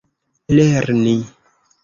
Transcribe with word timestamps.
lerni 0.55 1.15